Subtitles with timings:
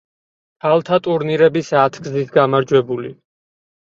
[0.63, 3.13] ქალთა ტურნირების ათგზის გამარჯვებული.